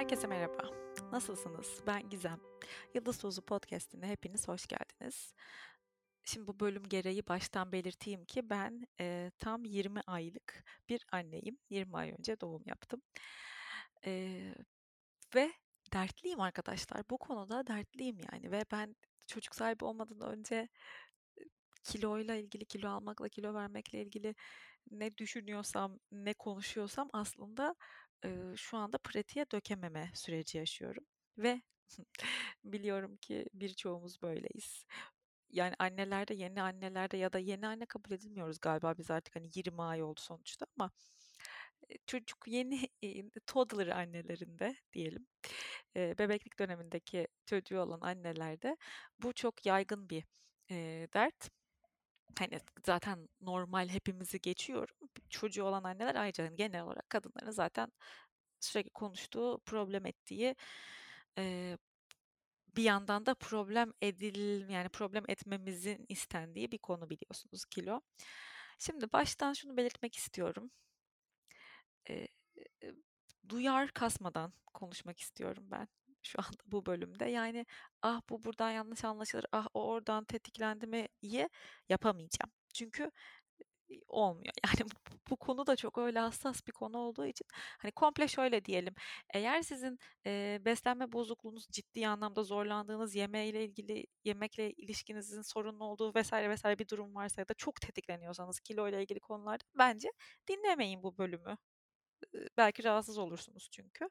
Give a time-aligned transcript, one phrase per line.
[0.00, 0.70] Herkese merhaba.
[1.12, 1.82] Nasılsınız?
[1.86, 2.40] Ben Gizem.
[2.94, 5.34] Yıldız Tozu Podcast'ine hepiniz hoş geldiniz.
[6.24, 11.58] Şimdi bu bölüm gereği baştan belirteyim ki ben e, tam 20 aylık bir anneyim.
[11.70, 13.02] 20 ay önce doğum yaptım.
[14.06, 14.12] E,
[15.34, 15.52] ve
[15.92, 17.02] dertliyim arkadaşlar.
[17.10, 18.96] Bu konuda dertliyim yani ve ben
[19.26, 20.68] çocuk sahibi olmadan önce
[21.84, 24.34] kiloyla ilgili, kilo almakla, kilo vermekle ilgili
[24.90, 27.74] ne düşünüyorsam, ne konuşuyorsam aslında
[28.24, 31.04] eee, şu anda pratiğe dökememe süreci yaşıyorum.
[31.38, 31.62] Ve
[32.64, 34.84] biliyorum ki birçoğumuz böyleyiz.
[35.50, 39.82] Yani annelerde, yeni annelerde ya da yeni anne kabul edilmiyoruz galiba biz artık hani 20
[39.82, 40.90] ay oldu sonuçta ama
[41.90, 45.26] e, çocuk yeni e, toddler annelerinde diyelim
[45.96, 48.76] e, bebeklik dönemindeki çocuğu olan annelerde
[49.18, 50.24] bu çok yaygın bir
[50.70, 51.50] e, dert
[52.38, 54.96] hani zaten normal hepimizi geçiyorum.
[55.30, 57.92] Çocuğu olan anneler ayrıca hani genel olarak kadınların zaten
[58.60, 60.56] sürekli konuştuğu, problem ettiği
[61.38, 61.78] eee,
[62.76, 68.00] bir yandan da problem edil yani problem etmemizin istendiği bir konu biliyorsunuz kilo.
[68.78, 70.70] Şimdi baştan şunu belirtmek istiyorum.
[72.08, 72.28] Eee,
[73.48, 75.88] duyar kasmadan konuşmak istiyorum ben
[76.22, 77.24] şu anda bu bölümde.
[77.24, 77.66] Yani
[78.02, 81.48] ah bu buradan yanlış anlaşılır, ah o oradan tetiklendi mi diye
[81.88, 82.52] yapamayacağım.
[82.74, 83.10] Çünkü
[84.08, 84.52] olmuyor.
[84.80, 84.96] Yani bu,
[85.30, 87.46] bu konu da çok öyle hassas bir konu olduğu için
[87.78, 88.94] hani komple şöyle diyelim.
[89.34, 96.50] Eğer sizin e, beslenme bozukluğunuz ciddi anlamda zorlandığınız yemeğiyle ilgili yemekle ilişkinizin sorunlu olduğu vesaire
[96.50, 100.08] vesaire bir durum varsa ya da çok tetikleniyorsanız kilo ile ilgili konularda bence
[100.48, 101.56] dinlemeyin bu bölümü.
[102.56, 104.08] Belki rahatsız olursunuz çünkü.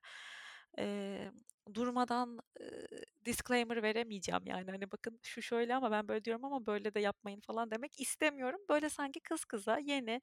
[0.78, 1.32] Eee,
[1.74, 2.88] durmadan, eee,
[3.26, 7.40] disclaimer veremeyeceğim yani, hani, bakın şu şöyle ama ben böyle diyorum ama böyle de yapmayın
[7.40, 8.60] falan demek istemiyorum.
[8.70, 10.22] Böyle sanki kız kıza yeni,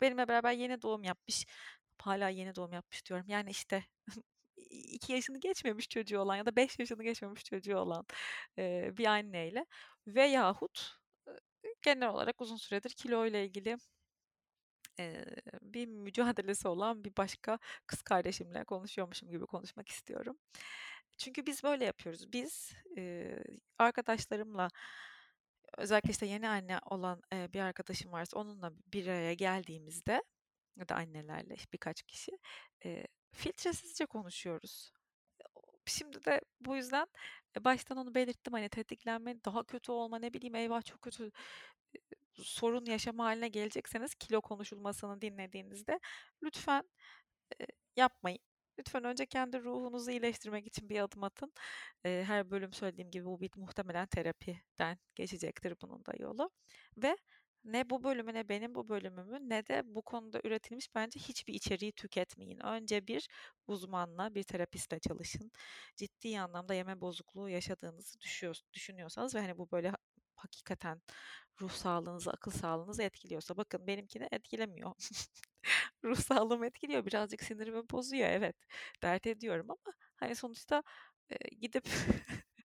[0.00, 1.46] benimle beraber yeni doğum yapmış,
[2.02, 3.26] hâlâ yeni doğum yapmış diyorum.
[3.28, 3.84] Yani, işte,
[4.56, 8.06] 2 yaşını geçmemiş çocuğu olan ya da 5 yaşını geçmemiş çocuğu olan,
[8.58, 9.66] eee, bir anneyle
[10.06, 10.96] veyahut,
[11.28, 11.38] ııı,
[11.82, 13.76] genel olarak uzun süredir kiloyla ilgili
[14.98, 15.24] eee,
[15.62, 20.36] bir mücadelesi olan bir başka kız kardeşimle konuşuyormuşum gibi konuşmak istiyorum.
[21.18, 22.32] Çünkü biz böyle yapıyoruz.
[22.32, 23.44] Biz, eee,
[23.78, 24.68] arkadaşlarımla
[25.78, 30.22] özellikle, işte, yeni anne olan, eee, bir arkadaşım varsa onunla bir araya geldiğimizde
[30.76, 32.32] ya da annelerle birkaç kişi,
[32.84, 34.92] eee, filtresizce konuşuyoruz.
[35.86, 37.06] Şimdi de bu yüzden,
[37.60, 41.32] baştan onu belirttim, hani, tetiklenme, daha kötü olma, ne bileyim, eyvah çok kötü
[42.44, 46.00] sorun yaşama haline gelecekseniz kilo konuşulmasını dinlediğinizde
[46.42, 46.82] lütfen,
[47.60, 47.66] eee,
[47.96, 48.38] yapmayın.
[48.78, 51.52] Lütfen önce kendi ruhunuzu iyileştirmek için bir adım atın.
[52.04, 56.50] Eee, her bölüm söylediğim gibi bu bir muhtemelen terapiden geçecektir bunun da yolu
[56.96, 57.16] ve
[57.64, 61.92] ne bu bölümü ne benim bu bölümümü ne de bu konuda üretilmiş bence hiçbir içeriği
[61.92, 62.58] tüketmeyin.
[62.66, 63.28] Önce bir
[63.66, 65.50] uzmanla, bir terapistle çalışın.
[65.96, 68.18] Ciddi anlamda yeme bozukluğu yaşadığınızı
[68.74, 69.92] düşünüyorsanız ve hani bu böyle
[70.36, 71.02] hakikaten
[71.60, 74.92] ruh sağlığınızı, akıl sağlığınızı etkiliyorsa bakın benimkini etkilemiyor.
[76.04, 77.06] ruh sağlığımı etkiliyor.
[77.06, 78.56] Birazcık sinirimi bozuyor evet.
[79.02, 80.82] Dert ediyorum ama hani sonuçta
[81.30, 81.88] e, gidip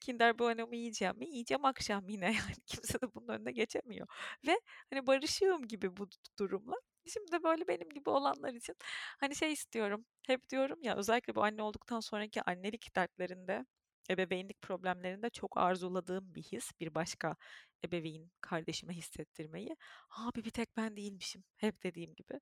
[0.00, 1.26] Kinder Bueno'mu yiyeceğim mi?
[1.28, 4.06] Yiyeceğim akşam yine yani kimse de bunun önüne geçemiyor.
[4.46, 4.60] Ve
[4.90, 6.08] hani barışığım gibi bu
[6.38, 6.74] durumla.
[7.06, 8.76] Şimdi de böyle benim gibi olanlar için
[9.20, 10.04] hani şey istiyorum.
[10.26, 13.66] Hep diyorum ya özellikle bu anne olduktan sonraki annelik dertlerinde
[14.10, 17.36] ebeveynlik problemlerinde çok arzuladığım bir his bir başka
[17.84, 19.76] ebeveyn kardeşime hissettirmeyi.
[20.10, 22.40] Abi bir tek ben değilmişim hep dediğim gibi.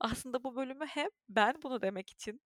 [0.00, 2.40] Aslında bu bölümü hep ben bunu demek için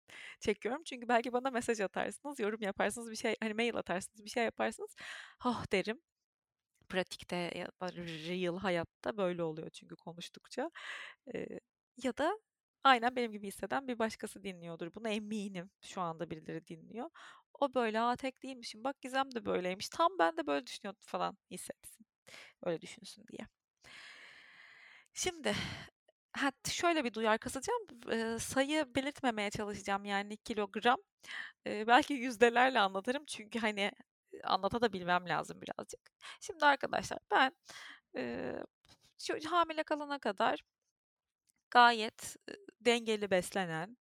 [0.41, 0.83] çekiyorum.
[0.85, 4.97] Çünkü belki bana mesaj atarsınız, yorum yaparsınız, bir şey hani mail atarsınız, bir şey yaparsınız.
[5.45, 6.01] Oh derim.
[6.89, 10.71] Pratikte ya da real hayatta böyle oluyor çünkü konuştukça.
[11.35, 11.47] Ee,
[12.05, 12.39] ya da
[12.85, 14.95] aynen benim gibi hisseden bir başkası dinliyordur.
[14.95, 17.11] Bunu eminim şu anda birileri dinliyor.
[17.55, 18.85] O böyle aa tek değilmişim.
[18.85, 19.89] Bak Gizem de böyleymiş.
[19.89, 22.07] Tam ben de böyle düşünüyordum falan hissetsin.
[22.63, 23.49] Öyle düşünsün diye.
[25.15, 25.55] Şimdi
[26.33, 27.83] ha, şöyle bir duyar kasacağım.
[28.11, 30.99] Eee, sayı belirtmemeye çalışacağım yani kilogram.
[31.67, 33.93] Eee, belki yüzdelerle anlatırım çünkü hani
[34.45, 36.01] anlata da bilmem lazım birazcık.
[36.41, 37.53] Şimdi arkadaşlar ben
[38.17, 38.65] eee,
[39.19, 40.61] şu hamile kalana kadar
[41.73, 42.37] gayet
[42.83, 43.99] dengeli beslenen,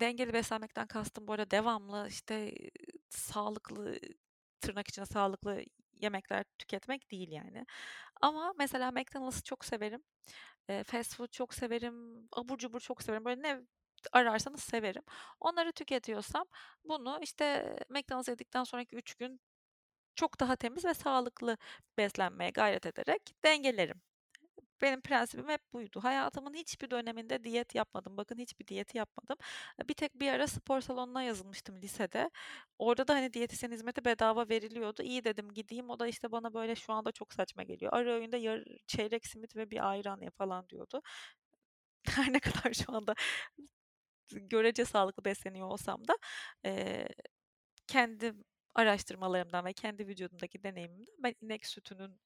[0.00, 2.54] dengeli beslenmekten kastım bu arada devamlı işte
[3.10, 3.98] sağlıklı
[4.60, 5.62] tırnak içinde sağlıklı
[6.02, 7.66] yemekler tüketmek değil yani.
[8.22, 10.02] Ama mesela McDonald's'ı çok severim.
[10.68, 12.28] E, fast food çok severim.
[12.32, 13.24] Abur cubur çok severim.
[13.26, 13.60] Böyle ne
[14.12, 15.02] ararsanız severim.
[15.40, 16.46] Onları tüketiyorsam
[16.84, 19.40] bunu işte McDonald's yedikten sonraki 3 gün
[20.16, 21.58] çok daha temiz ve sağlıklı
[21.98, 24.02] beslenmeye gayret ederek dengelerim.
[24.82, 26.00] Benim prensibim hep buydu.
[26.02, 28.16] Hayatımın hiçbir döneminde diyet yapmadım.
[28.16, 29.36] Bakın hiçbir diyeti yapmadım.
[29.88, 32.30] Bir tek bir ara spor salonuna yazılmıştım lisede.
[32.78, 35.02] Orada da hani diyetisyen hizmeti bedava veriliyordu.
[35.02, 35.90] İyi dedim gideyim.
[35.90, 37.92] O da işte bana böyle şu anda çok saçma geliyor.
[37.94, 41.02] Ara öğünde yar, çeyrek simit ve bir ayran ya falan diyordu.
[42.08, 43.14] Her ne kadar şu anda
[44.32, 46.16] görece sağlıklı besleniyor olsam da
[46.66, 47.06] e,
[47.86, 48.34] kendi
[48.74, 52.20] araştırmalarımdan ve kendi vücudumdaki deneyimimden ben inek sütünün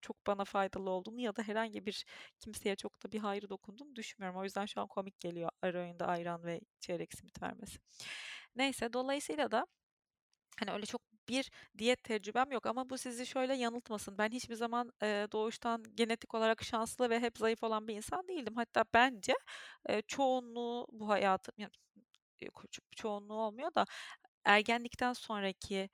[0.00, 2.04] çok bana faydalı olduğunu ya da herhangi bir
[2.40, 4.40] kimseye çok da bir hayrı dokunduğunu düşünmüyorum.
[4.40, 7.78] O yüzden şu an komik geliyor ara öğünde ayran ve çeyrek simit vermesi.
[8.56, 9.66] Neyse dolayısıyla da
[10.60, 14.18] hani öyle çok bir diyet tecrübem yok ama bu sizi şöyle yanıltmasın.
[14.18, 18.56] Ben hiçbir zaman e, doğuştan genetik olarak şanslı ve hep zayıf olan bir insan değildim.
[18.56, 19.34] Hatta bence
[19.88, 21.72] e, çoğunluğu bu hayatım yani
[22.96, 23.84] çoğunluğu olmuyor da
[24.44, 25.90] ergenlikten sonraki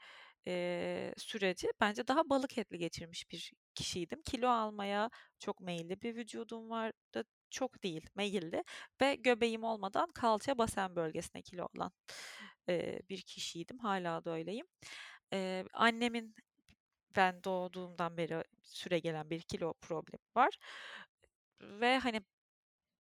[0.48, 4.22] e, süreci bence daha balık etli geçirmiş bir kişiydim.
[4.22, 7.24] Kilo almaya çok meyilli bir vücudum vardı.
[7.50, 8.64] Çok değil, meyilli
[9.00, 11.92] ve göbeğim olmadan kalça basen bölgesine kilo olan
[12.68, 13.78] e, bir kişiydim.
[13.78, 14.66] Hala da öyleyim.
[15.32, 16.34] E, annemin
[17.16, 20.58] ben doğduğumdan beri süre gelen bir kilo problemi var.
[21.62, 22.22] Ve hani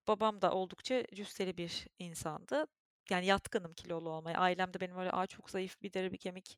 [0.07, 2.67] babam da oldukça cüsseli bir insandı.
[3.09, 4.39] Yani yatkınım kilolu olmaya.
[4.39, 6.57] Ailemde benim öyle Aa, çok zayıf bir deri bir kemik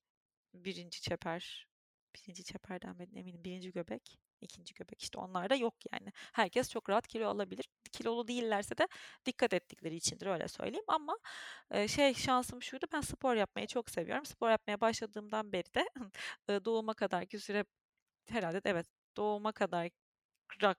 [0.54, 1.68] birinci çeper,
[2.16, 6.12] birinci çeperden ben eminim birinci göbek, ikinci göbek işte onlar da yok yani.
[6.34, 7.70] Herkes çok rahat kilo alabilir.
[7.92, 8.88] Kilolu değillerse de
[9.26, 11.18] dikkat ettikleri içindir öyle söyleyeyim ama
[11.72, 14.26] e, şey şansım şuydu ben spor yapmayı çok seviyorum.
[14.26, 15.86] Spor yapmaya başladığımdan beri de
[16.66, 17.66] doğuma kadar ki süre
[18.30, 18.88] herhalde evet
[19.18, 19.90] doğuma kadar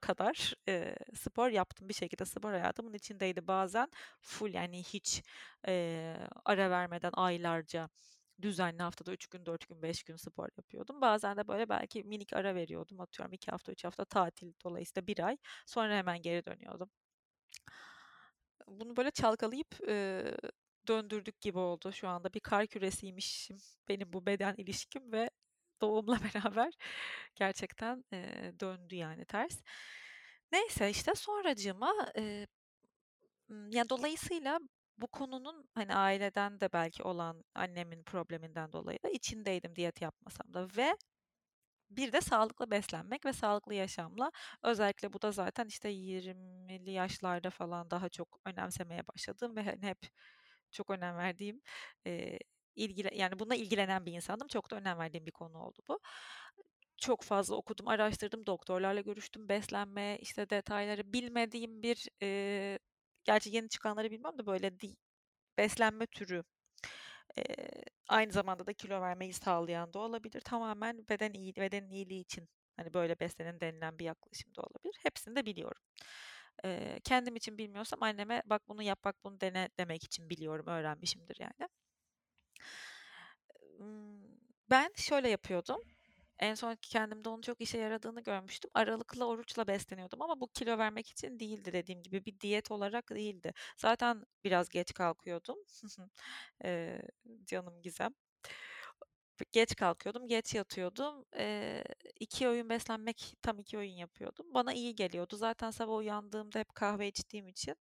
[0.01, 3.89] kadar e, spor yaptım bir şekilde spor hayatımın içindeydi bazen
[4.21, 5.23] full yani hiç
[5.67, 6.15] e,
[6.45, 7.89] ara vermeden aylarca
[8.43, 11.01] düzenli haftada 3 gün, 4 gün, 5 gün spor yapıyordum.
[11.01, 12.99] Bazen de böyle belki minik ara veriyordum.
[13.01, 15.37] Atıyorum 2 hafta, 3 hafta tatil dolayısıyla bir ay.
[15.65, 16.89] Sonra hemen geri dönüyordum.
[18.67, 20.23] Bunu böyle çalkalayıp e,
[20.87, 21.91] döndürdük gibi oldu.
[21.93, 23.57] Şu anda bir kar küresiymişim
[23.89, 25.29] benim bu beden ilişkim ve
[25.81, 26.73] doğumla beraber
[27.35, 29.61] gerçekten e, döndü yani ters.
[30.51, 32.47] Neyse işte sonracığıma e,
[33.49, 34.59] yani dolayısıyla
[34.97, 40.67] bu konunun hani aileden de belki olan annemin probleminden dolayı da içindeydim diyet yapmasam da
[40.77, 40.95] ve
[41.89, 44.31] bir de sağlıklı beslenmek ve sağlıklı yaşamla
[44.63, 49.97] özellikle bu da zaten işte 20'li yaşlarda falan daha çok önemsemeye başladım ve hani hep
[50.71, 51.61] çok önem verdiğim
[52.07, 52.37] e,
[52.75, 54.47] ilgili yani buna ilgilenen bir insandım.
[54.47, 55.99] Çok da önem verdiğim bir konu oldu bu.
[56.97, 62.79] Çok fazla okudum, araştırdım, doktorlarla görüştüm, beslenme işte detayları bilmediğim bir e,
[63.23, 64.95] gerçi yeni çıkanları bilmem de böyle di,
[65.57, 66.43] beslenme türü
[67.37, 67.43] e,
[68.07, 70.41] aynı zamanda da kilo vermeyi sağlayan da olabilir.
[70.41, 74.95] Tamamen beden iyi, bedenin iyiliği için hani böyle beslenin denilen bir yaklaşım da olabilir.
[75.03, 75.81] Hepsini de biliyorum.
[76.65, 81.37] E, kendim için bilmiyorsam anneme bak bunu yap bak bunu dene demek için biliyorum, öğrenmişimdir
[81.39, 81.69] yani.
[84.69, 85.81] Ben şöyle yapıyordum.
[86.41, 88.71] En son kendimde onun çok işe yaradığını görmüştüm.
[88.73, 93.53] Aralıklı oruçla besleniyordum ama bu kilo vermek için değildi dediğim gibi bir diyet olarak değildi.
[93.77, 95.57] Zaten biraz geç kalkıyordum.
[96.65, 97.01] ee,
[97.45, 98.13] canım Gizem.
[99.51, 101.25] Geç kalkıyordum, geç yatıyordum.
[101.37, 101.83] Ee,
[102.19, 104.53] iki öğün beslenmek tam iki öğün yapıyordum.
[104.53, 105.35] Bana iyi geliyordu.
[105.37, 107.75] Zaten sabah uyandığımda hep kahve içtiğim için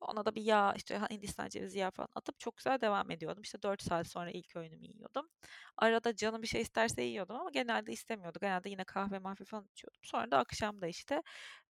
[0.00, 3.42] ona da bir yağ işte Hindistan cevizi yağı falan atıp çok güzel devam ediyordum.
[3.42, 5.28] İşte 4 saat sonra ilk öğünümü yiyordum.
[5.76, 8.38] Arada canım bir şey isterse yiyordum ama genelde istemiyordu.
[8.42, 10.00] Genelde yine kahve mahfi falan içiyordum.
[10.04, 11.22] Sonra da akşam da işte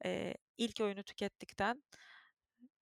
[0.06, 1.84] e, ilk öğünü tükettikten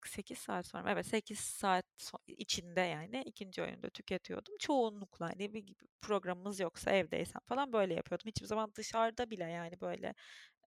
[0.05, 1.85] 8 saat sonra evet 8 saat
[2.27, 4.55] içinde yani ikinci öğünde tüketiyordum.
[4.59, 8.27] Çoğunlukla hani bir programımız yoksa evdeysem falan böyle yapıyordum.
[8.27, 10.13] Hiçbir zaman dışarıda bile yani böyle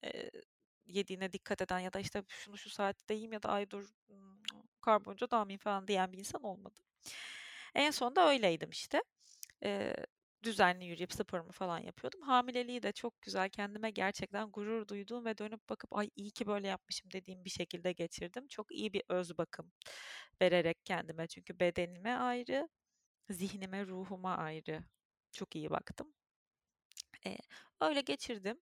[0.05, 0.31] e,
[0.89, 3.89] yediğine dikkat eden ya da işte şunu şu saatte yiyeyim ya da ay dur
[4.83, 6.81] karbonhidrat almayayım falan diyen bir insan olmadı.
[7.75, 9.03] En sonunda öyleydim işte.
[9.65, 9.95] Ee,
[10.43, 12.23] düzenli yürüyüp sporumu falan yapıyordum.
[12.23, 16.69] Hamileliği de çok güzel kendime gerçekten gurur duyduğum ve dönüp bakıp ay iyi ki böyle
[16.69, 18.49] yapmışım dediğim bir şekilde geçirdim.
[18.49, 19.73] Çok iyi bir öz bakım
[20.43, 22.69] vererek kendime çünkü bedenime ayrı,
[23.31, 24.85] zihnime, ruhuma ayrı
[25.33, 26.15] çok iyi baktım.
[27.27, 27.37] Ee,
[27.81, 28.59] öyle geçirdim.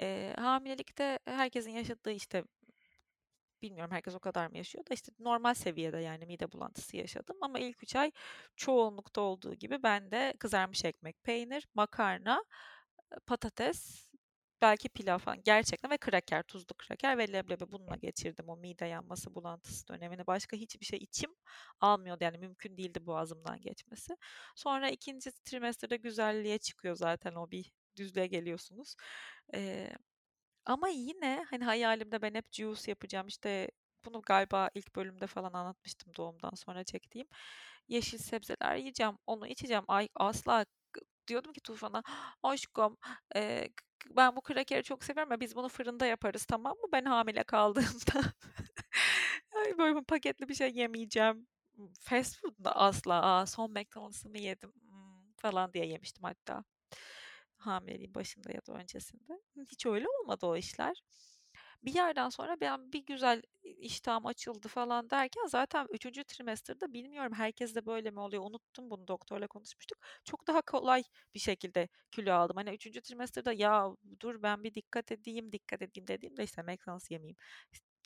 [0.00, 2.44] Ee, hamilelikte herkesin yaşadığı işte
[3.62, 7.58] bilmiyorum herkes o kadar mı yaşıyor da işte normal seviyede yani mide bulantısı yaşadım ama
[7.58, 8.10] ilk 3 ay
[8.56, 12.44] çoğunlukta olduğu gibi ben de kızarmış ekmek, peynir, makarna,
[13.26, 14.10] patates,
[14.62, 19.34] belki pilav falan gerçekten ve kraker, tuzlu kraker ve leblebi bununla geçirdim o mide yanması
[19.34, 20.26] bulantısı dönemini.
[20.26, 21.30] Başka hiçbir şey içim
[21.80, 24.16] almıyordu yani mümkün değildi boğazımdan geçmesi.
[24.56, 28.94] Sonra ikinci trimesterde güzelliğe çıkıyor zaten o bir düzlüğe geliyorsunuz.
[29.54, 29.90] Ee,
[30.66, 33.70] Ama yine hani hayalimde ben hep juice yapacağım işte
[34.04, 37.26] bunu galiba ilk bölümde falan anlatmıştım doğumdan sonra çektiğim.
[37.88, 39.84] Yeşil sebzeler yiyeceğim, onu içeceğim.
[39.88, 40.66] Ay asla
[41.28, 42.02] diyordum ki Tufan'a
[42.42, 42.96] aşkım
[43.36, 43.68] e,
[44.10, 46.88] ben bu krakeri çok seviyorum ama biz bunu fırında yaparız tamam mı?
[46.92, 48.34] Ben hamile kaldığımda
[49.56, 51.46] Ay, böyle paketli bir şey yemeyeceğim.
[52.00, 53.22] Fast food da asla.
[53.22, 56.64] Aa, son McDonald's'ımı yedim hmm, falan diye yemiştim hatta.
[57.60, 59.40] Hamileliğin başında ya da öncesinde.
[59.70, 61.02] Hiç öyle olmadı o işler.
[61.82, 66.24] Bir yerden sonra ben bir güzel iştahım açıldı falan derken zaten 3.
[66.24, 69.98] trimester'da bilmiyorum herkes de böyle mi oluyor unuttum bunu doktorla konuşmuştuk.
[70.24, 71.02] Çok daha kolay
[71.34, 72.56] bir şekilde kilo aldım.
[72.56, 73.00] Hani 3.
[73.00, 73.90] trimester'da ya
[74.20, 77.36] dur ben bir dikkat edeyim dikkat edeyim dediğimde işte McDonald's yemeyeyim.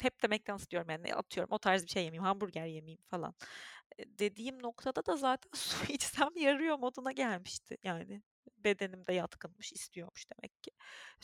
[0.00, 3.34] Hep de McDonald's diyorum yani atıyorum o tarz bir şey yemeyeyim hamburger yemeyeyim falan.
[4.06, 8.22] Dediğim noktada da zaten su içsem yarıyor moduna gelmişti yani
[8.56, 10.70] bedenimde yatkınmış, istiyormuş demek ki.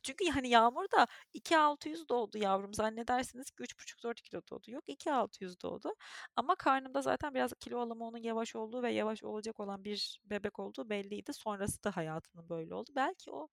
[0.02, 2.74] Çünkü hani Yağmur da 2600 doğdu yavrum.
[2.74, 4.70] Zannedersiniz ki 3,5-4 kilo doğdu.
[4.70, 5.94] Yok 2600 doğdu.
[6.36, 10.58] Ama karnımda zaten biraz kilo alımı onun yavaş olduğu ve yavaş olacak olan bir bebek
[10.58, 11.32] olduğu belliydi.
[11.34, 12.90] Sonrası da hayatının böyle oldu.
[12.96, 13.48] Belki o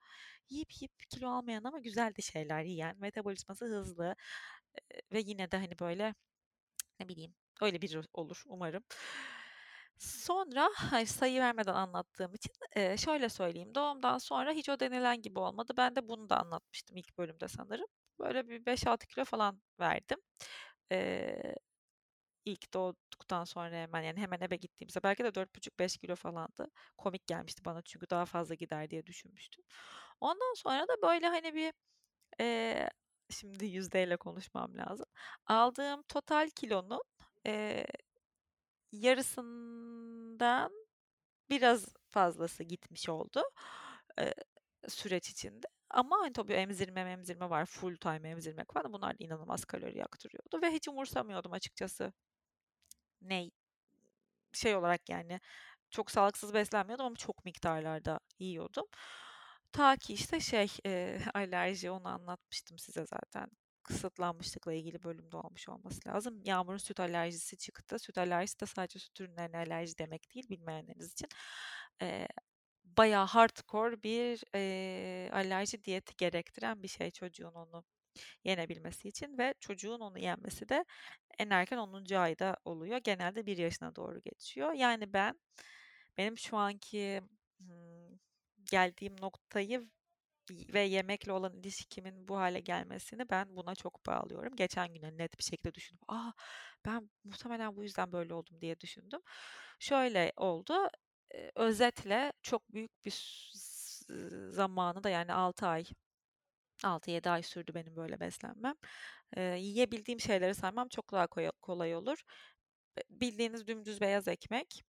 [0.49, 4.15] yiyip yiyip kilo almayan ama güzel de şeyler yiyen, metabolizması hızlı
[5.13, 6.15] ve yine de hani böyle
[6.99, 8.83] ne bileyim öyle bir olur umarım.
[9.99, 10.69] Sonra
[11.05, 12.51] sayı vermeden anlattığım için
[12.97, 13.75] şöyle söyleyeyim.
[13.75, 15.73] Doğumdan sonra hiç o denilen gibi olmadı.
[15.77, 17.87] Ben de bunu da anlatmıştım ilk bölümde sanırım.
[18.19, 20.17] Böyle bir 5-6 kilo falan verdim.
[20.91, 21.55] Ee,
[22.45, 26.67] ilk doğduktan sonra hemen yani hemen eve gittiğimizde belki de 4,5-5 kilo falandı.
[26.97, 29.65] Komik gelmişti bana çünkü daha fazla gider diye düşünmüştüm.
[30.21, 31.73] Ondan sonra da böyle hani bir
[33.29, 35.05] şimdi yüzdeyle konuşmam lazım.
[35.47, 37.01] Aldığım total kilonun
[38.91, 40.71] yarısından
[41.49, 43.43] biraz fazlası gitmiş oldu
[44.19, 44.33] e,
[44.87, 45.67] süreç içinde.
[45.89, 48.93] Ama hani tabii emzirme emzirme var, full time emzirmek falan.
[48.93, 52.13] Bunlar da inanılmaz kalori yaktırıyordu ve hiç umursamıyordum açıkçası.
[53.21, 53.51] Ne
[54.53, 55.39] şey olarak yani
[55.91, 58.85] çok sağlıksız beslenmiyordum ama çok miktarlarda yiyordum.
[59.71, 63.49] Ta ki işte şey e, alerji onu anlatmıştım size zaten
[63.87, 66.41] kısıtlanmışlıkla ilgili bölümde olmuş olması lazım.
[66.45, 67.99] Yağmur'un süt alerjisi çıktı.
[67.99, 71.29] Süt alerjisi de sadece süt ürünlerine alerji demek değil bilmeyenleriniz için.
[72.01, 72.27] E,
[72.83, 77.85] bayağı hardcore bir e, alerji diyeti gerektiren bir şey çocuğun onu
[78.43, 80.85] yenebilmesi için ve çocuğun onu yenmesi de
[81.39, 82.15] en erken 10.
[82.15, 82.97] ayda oluyor.
[82.97, 84.73] Genelde 1 yaşına doğru geçiyor.
[84.73, 85.39] Yani ben
[86.17, 87.21] benim şu anki
[87.57, 88.17] hmm,
[88.71, 89.89] geldiğim noktayı
[90.49, 94.55] ve yemekle olan ilişkimin bu hale gelmesini ben buna çok bağlıyorum.
[94.55, 96.05] Geçen gün net bir şekilde düşündüm.
[96.07, 96.31] Aa
[96.85, 99.21] ben muhtemelen bu yüzden böyle oldum diye düşündüm.
[99.79, 100.89] Şöyle oldu.
[101.55, 103.49] Özetle çok büyük bir
[104.49, 105.85] zamanı da yani 6 ay
[106.83, 108.75] 6-7 ay sürdü benim böyle beslenmem.
[109.37, 111.27] Yiyebildiğim şeyleri saymam çok daha
[111.61, 112.21] kolay olur.
[113.09, 114.83] Bildiğiniz dümdüz beyaz ekmek,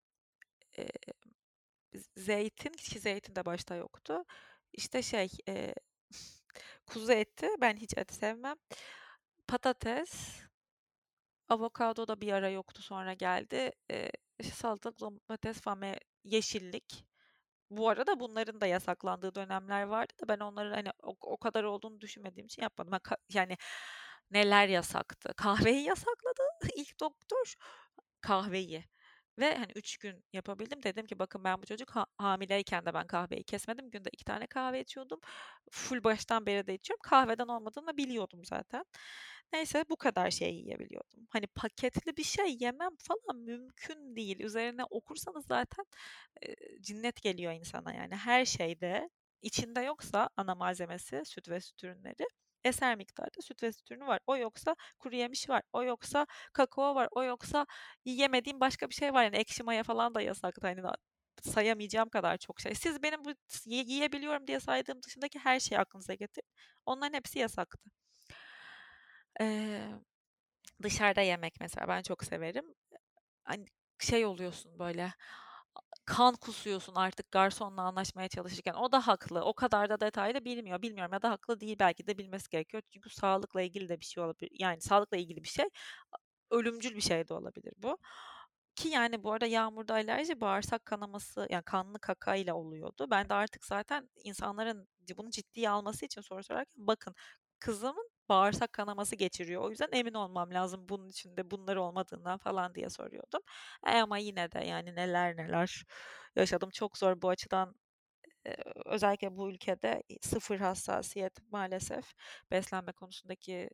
[2.16, 4.24] zeytin, ki zeytin de başta yoktu.
[4.72, 5.74] İşte şey, e,
[6.86, 8.56] kuzu eti, ben hiç et sevmem.
[9.48, 10.42] Patates,
[11.48, 13.72] avokado da bir ara yoktu sonra geldi.
[13.90, 14.10] E,
[14.52, 15.94] salatalık, domates falan
[16.24, 17.04] yeşillik.
[17.70, 22.00] Bu arada bunların da yasaklandığı dönemler vardı da ben onları hani o, o kadar olduğunu
[22.00, 22.94] düşünmediğim için yapmadım.
[23.32, 23.56] Yani
[24.30, 25.34] neler yasaktı?
[25.36, 26.42] Kahveyi yasakladı
[26.76, 27.54] ilk doktor.
[28.20, 28.84] Kahveyi.
[29.38, 30.82] Ve hani üç gün yapabildim.
[30.82, 33.90] Dedim ki bakın ben bu çocuk ha- hamileyken de ben kahveyi kesmedim.
[33.90, 35.20] Günde iki tane kahve içiyordum.
[35.70, 37.00] Full baştan beri de içiyorum.
[37.02, 38.84] Kahveden olmadığını biliyordum zaten.
[39.52, 41.26] Neyse bu kadar şey yiyebiliyordum.
[41.30, 44.40] Hani paketli bir şey yemem falan mümkün değil.
[44.40, 45.84] Üzerine okursanız zaten
[46.42, 48.16] e, cinnet geliyor insana yani.
[48.16, 49.10] Her şeyde
[49.42, 52.26] içinde yoksa ana malzemesi süt ve süt ürünleri
[52.64, 54.20] eser miktarda süt ve süt ürünü var.
[54.26, 55.62] O yoksa kuru yemiş var.
[55.72, 57.08] O yoksa kakao var.
[57.10, 57.66] O yoksa
[58.04, 59.24] yiyemediğim başka bir şey var.
[59.24, 60.66] Yani ekşi maya falan da yasaktı.
[60.66, 60.82] Hani
[61.42, 62.74] sayamayacağım kadar çok şey.
[62.74, 63.32] Siz benim bu
[63.66, 66.48] yiyebiliyorum diye saydığım dışındaki her şeyi aklınıza getirin.
[66.86, 67.90] Onların hepsi yasaktı.
[69.40, 69.88] Ee,
[70.82, 72.64] dışarıda yemek mesela ben çok severim.
[73.44, 73.66] Hani
[74.00, 75.12] şey oluyorsun böyle
[76.06, 78.74] kan kusuyorsun artık garsonla anlaşmaya çalışırken.
[78.74, 79.40] O da haklı.
[79.44, 80.82] O kadar da detaylı bilmiyor.
[80.82, 82.82] Bilmiyorum ya da haklı değil belki de bilmesi gerekiyor.
[82.94, 84.50] Çünkü sağlıkla ilgili de bir şey olabilir.
[84.52, 85.66] Yani sağlıkla ilgili bir şey.
[86.50, 87.98] Ölümcül bir şey de olabilir bu.
[88.76, 93.06] Ki yani bu arada yağmurda alerji bağırsak kanaması yani kanlı kaka ile oluyordu.
[93.10, 97.14] Ben de artık zaten insanların bunu ciddiye alması için soru sorarken bakın
[97.58, 99.62] kızımın bağırsak kanaması geçiriyor.
[99.62, 103.40] O yüzden emin olmam lazım bunun içinde bunlar olmadığından falan diye soruyordum.
[103.86, 105.84] E ama yine de yani neler neler
[106.36, 106.70] yaşadım.
[106.70, 107.74] Çok zor bu açıdan
[108.86, 112.12] özellikle bu ülkede sıfır hassasiyet maalesef
[112.50, 113.70] beslenme konusundaki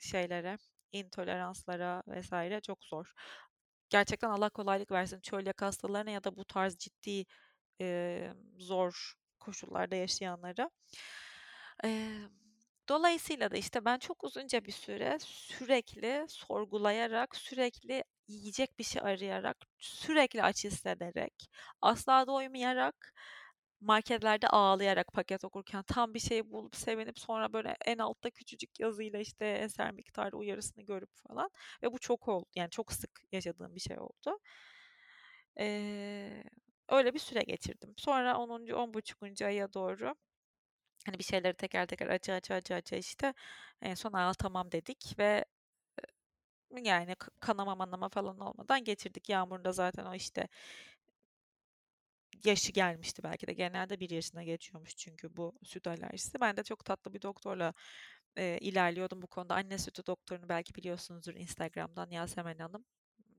[0.00, 0.58] şeylere,
[0.92, 3.12] intoleranslara vesaire çok zor.
[3.90, 7.24] Gerçekten Allah kolaylık versin çölyak hastalarına ya da bu tarz ciddi
[7.80, 10.70] e, zor koşullarda yaşayanlara.
[11.84, 12.12] E,
[12.92, 19.56] dolayısıyla da işte ben çok uzunca bir süre sürekli sorgulayarak, sürekli yiyecek bir şey arayarak,
[19.78, 23.14] sürekli aç hissederek, asla doymayarak,
[23.80, 29.18] marketlerde ağlayarak paket okurken tam bir şey bulup sevinip sonra böyle en altta küçücük yazıyla
[29.20, 31.50] işte eser miktarda uyarısını görüp falan
[31.82, 34.38] ve bu çok oldu yani çok sık yaşadığım bir şey oldu.
[35.58, 36.44] Ee,
[36.88, 37.94] öyle bir süre geçirdim.
[37.96, 38.72] Sonra 10.
[38.72, 39.44] 10.
[39.44, 40.14] aya doğru
[41.06, 43.34] hani bir şeyleri teker teker acı acı acı acı işte
[43.82, 45.44] en son aa tamam dedik ve
[46.82, 49.28] yani kanama manama falan olmadan geçirdik.
[49.28, 50.48] Yağmurda zaten o işte
[52.44, 53.52] yaşı gelmişti belki de.
[53.52, 56.40] Genelde bir yaşına geçiyormuş çünkü bu süt alerjisi.
[56.40, 57.74] Ben de çok tatlı bir doktorla
[58.36, 59.54] e, ilerliyordum bu konuda.
[59.54, 62.84] Anne sütü doktorunu belki biliyorsunuzdur Instagram'dan Yasemen Hanım.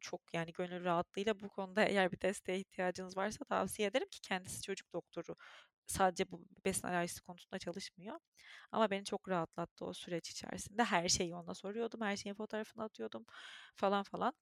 [0.02, 4.62] Çok yani gönül rahatlığıyla bu konuda eğer bir desteğe ihtiyacınız varsa tavsiye ederim ki kendisi
[4.62, 5.36] çocuk doktoru.
[5.88, 8.20] Sadece bu besin alerjisi konusunda çalışmıyor.
[8.72, 10.84] Ama beni çok rahatlattı o süreç içerisinde.
[10.84, 12.02] Her şeyi ona soruyordum.
[12.02, 13.26] Her şeyin fotoğrafını atıyordum
[13.76, 14.34] falan falan.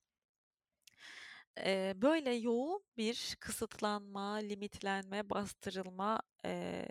[1.57, 6.87] Eee, böyle yoğun bir kısıtlanma, limitlenme, bastırılma, eee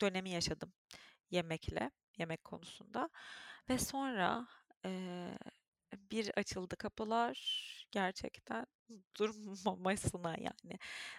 [0.00, 0.72] dönemi yaşadım
[1.30, 3.10] yemekle, yemek konusunda
[3.70, 4.48] ve sonra,
[4.84, 5.38] eee,
[6.10, 7.36] bir açıldı kapılar
[7.90, 8.66] gerçekten
[9.18, 10.78] durmamasına yani.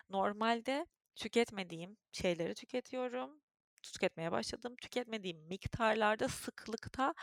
[0.10, 0.88] Normalde
[1.20, 3.42] tüketmediğim şeyleri tüketiyorum,
[3.84, 4.76] tüketmeye başladım.
[4.84, 7.16] Tüketmediğim miktarlarda, sıklıkta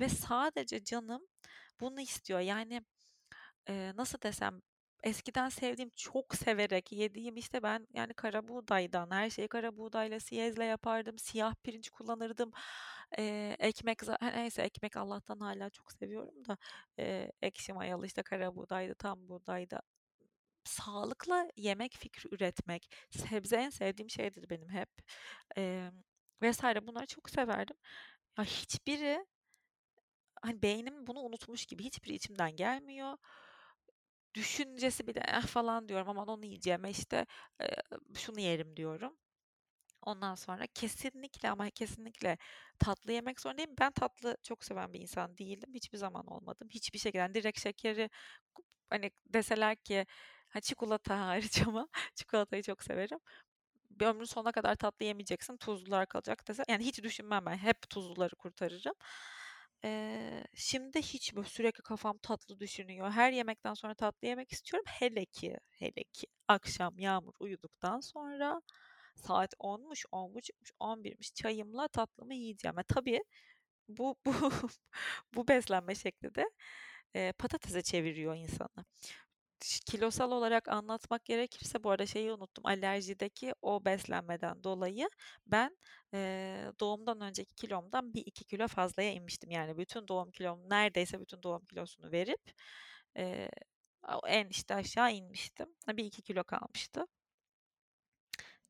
[0.00, 1.22] ve sadece canım
[1.80, 2.40] bunu istiyor.
[2.40, 2.82] Yani
[3.68, 4.60] Eee, nasıl desem,
[5.04, 10.64] eskiden sevdiğim, çok severek yediğim, işte, ben, yani, kara buğdaydan, her şeyi kara buğdayla, siyezle
[10.64, 12.52] yapardım, siyah pirinç kullanırdım.
[13.18, 16.58] Eee, ekmek neyse ekmek Allah'tan hala çok seviyorum da,
[16.98, 19.80] eee, ekşi mayalı, işte, kara buğdaydı, tam buğdaydı.
[20.64, 24.88] Sağlıklı yemek fikri üretmek, sebze en sevdiğim şeydir benim hep,
[25.56, 26.02] emm,
[26.42, 26.62] vs.
[26.86, 27.76] bunları çok severdim.
[28.38, 29.26] Ya, hiçbiri
[30.42, 33.16] hani, beynim bunu unutmuş gibi, hiçbiri içimden gelmiyor
[34.34, 37.26] düşüncesi bile eh falan diyorum aman onu yiyeceğime işte
[37.60, 37.76] eee,
[38.14, 39.16] şunu yerim diyorum.
[40.02, 42.38] Ondan sonra kesinlikle ama kesinlikle
[42.78, 43.74] tatlı yemek zorundayım.
[43.80, 45.74] Ben tatlı çok seven bir insan değildim.
[45.74, 46.68] Hiçbir zaman olmadım.
[46.70, 48.10] Hiçbir şekilde yani direkt şekeri
[48.90, 50.06] hani deseler ki
[50.54, 53.18] ha, çikolata hariç ama çikolatayı çok severim.
[53.90, 55.56] Bir ömrün sonuna kadar tatlı yemeyeceksin.
[55.56, 56.64] Tuzlular kalacak dese.
[56.68, 57.56] Yani hiç düşünmem ben.
[57.56, 58.94] Hep tuzluları kurtarırım.
[59.84, 63.10] Eee, şimdi hiç böyle sürekli kafam tatlı düşünüyor.
[63.10, 64.84] Her yemekten sonra tatlı yemek istiyorum.
[64.88, 68.62] Hele ki, hele ki akşam Yağmur uyuduktan sonra
[69.16, 72.78] saat 10'muş, 10.30'muş, 11'miş çayımla tatlımı yiyeceğim.
[72.78, 73.20] E tabii
[73.88, 74.50] bu bu
[75.34, 76.44] bu beslenme şekli de
[77.14, 78.84] eee, patatese çeviriyor insanı
[79.86, 82.66] kilosal olarak anlatmak gerekirse bu arada şeyi unuttum.
[82.66, 85.08] Alerjideki o beslenmeden dolayı
[85.46, 85.76] ben
[86.12, 89.50] eee, doğumdan önceki kilomdan bir iki kilo fazlaya inmiştim.
[89.50, 92.40] Yani bütün doğum kilom neredeyse bütün doğum kilosunu verip
[93.16, 93.50] eee,
[94.28, 95.68] en işte aşağı inmiştim.
[95.88, 97.06] Bir iki kilo kalmıştı.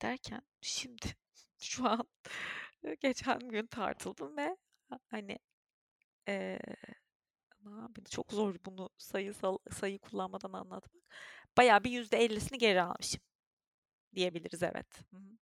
[0.03, 1.07] Derken şimdi
[1.59, 2.05] şu an
[3.01, 4.57] geçen gün tartıldım ve
[5.11, 5.39] hani
[6.29, 6.61] eee
[7.65, 10.93] Abi çok zor bunu sayısal sayı kullanmadan anlatmak.
[11.57, 13.21] Bayağı bir %50'sini geri almışım
[14.17, 15.03] diyebiliriz evet.
[15.13, 15.39] Hı hı.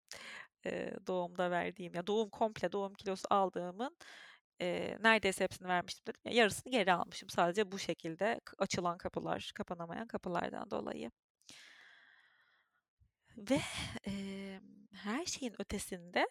[0.66, 3.96] Eee, doğumda verdiğim ya doğum komple doğum kilosu aldığımın
[4.60, 10.06] eee, neredeyse hepsini vermiştim dedim ya yarısını geri almışım sadece bu şekilde açılan kapılar, kapanamayan
[10.08, 11.10] kapılardan dolayı.
[13.36, 13.60] Ve
[14.06, 14.60] eee,
[14.92, 16.26] her şeyin ötesinde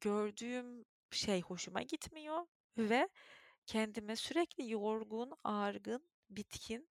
[0.00, 2.46] gördüğüm şey hoşuma gitmiyor
[2.78, 3.08] ve
[3.66, 6.88] kendimi sürekli yorgun, argın, bitkin,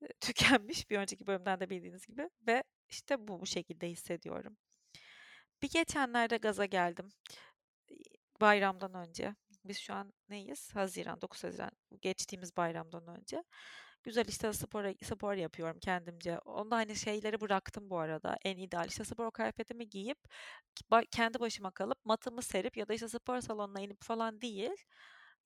[0.20, 4.56] tükenmiş bir önceki bölümden de bildiğiniz gibi ve işte bu bu şekilde hissediyorum.
[5.62, 7.08] Bir geçenlerde gaza geldim.
[8.40, 9.34] Bayramdan önce.
[9.64, 10.74] Biz şu an neyiz?
[10.74, 11.70] Haziran, 9 Haziran.
[12.02, 13.44] Geçtiğimiz bayramdan önce.
[14.04, 16.38] Güzel işte spor, spor yapıyorum kendimce.
[16.38, 18.36] Onda hani şeyleri bıraktım bu arada.
[18.44, 20.18] En ideal işte spor kıyafetimi giyip
[21.10, 24.76] kendi başıma kalıp matımı serip ya da işte spor salonuna inip falan değil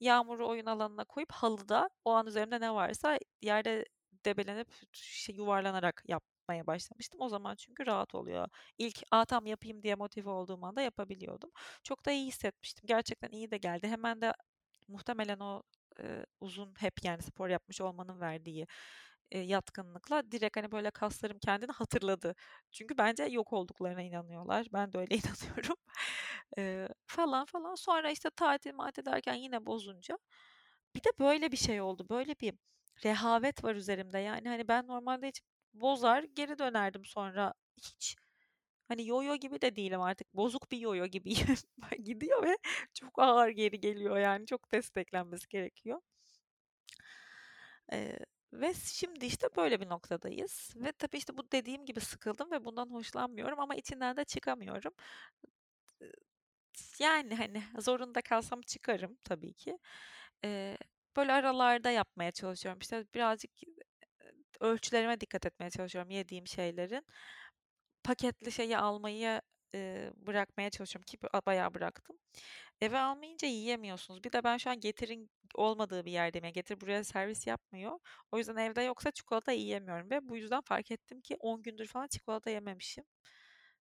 [0.00, 3.84] Yağmuru oyun alanına koyup halıda o an üzerinde ne varsa yerde
[4.24, 7.20] debelenip şey, yuvarlanarak yapmaya başlamıştım.
[7.20, 8.48] O zaman çünkü rahat oluyor.
[8.78, 11.50] İlk a tam yapayım diye motive olduğum anda yapabiliyordum.
[11.84, 12.86] Çok da iyi hissetmiştim.
[12.86, 13.88] Gerçekten iyi de geldi.
[13.88, 14.32] Hemen de
[14.88, 15.62] muhtemelen o
[16.02, 18.66] e, uzun hep yani spor yapmış olmanın verdiği
[19.32, 22.34] eee, yatkınlıkla direkt, hani, böyle kaslarım kendini hatırladı.
[22.72, 24.66] Çünkü bence yok olduklarına inanıyorlar.
[24.72, 25.76] Ben de öyle inanıyorum.
[26.58, 27.74] Eee, falan falan.
[27.74, 30.18] Sonra, işte, tatil matil derken yine bozunca
[30.96, 32.06] bir de böyle bir şey oldu.
[32.10, 32.54] Böyle bir
[33.04, 34.18] rehavet var üzerimde.
[34.18, 35.40] Yani, hani, ben normalde hiç
[35.74, 37.54] bozar geri dönerdim sonra.
[37.78, 38.16] Hiç,
[38.88, 40.34] hani, yoyo gibi de değilim artık.
[40.34, 41.46] Bozuk bir yoyo gibiyim.
[42.04, 42.56] Gidiyor ve
[42.94, 44.46] çok ağır geri geliyor yani.
[44.46, 46.00] Çok desteklenmesi gerekiyor.
[47.92, 48.18] Eee,
[48.52, 52.90] ve şimdi, işte, böyle bir noktadayız ve tabii, işte, bu dediğim gibi sıkıldım ve bundan
[52.90, 54.92] hoşlanmıyorum ama içinden de çıkamıyorum.
[57.00, 59.78] Yani, hani, zorunda kalsam çıkarım tabii ki.
[61.16, 62.78] Böyle aralarda yapmaya çalışıyorum.
[62.82, 63.50] İşte, birazcık,
[64.60, 67.04] ölçülerime dikkat etmeye çalışıyorum yediğim şeylerin.
[68.04, 69.42] Paketli şeyi almayı,
[69.74, 72.16] eee, bırakmaya çalışıyorum ki bayağı bıraktım.
[72.80, 74.24] Eve almayınca yiyemiyorsunuz.
[74.24, 76.44] Bir de ben şu an Getir'in olmadığı bir yerdeyim.
[76.44, 77.98] Yani Getir buraya servis yapmıyor.
[78.32, 82.06] O yüzden evde yoksa çikolata yiyemiyorum ve bu yüzden fark ettim ki 10 gündür falan
[82.08, 83.04] çikolata yememişim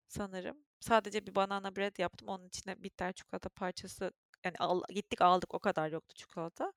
[0.08, 0.58] sanırım.
[0.80, 2.28] Sadece bir banana bread yaptım.
[2.30, 4.12] Onun içine bitter çikolata parçası
[4.46, 6.74] yani al gittik aldık o kadar yoktu çikolata.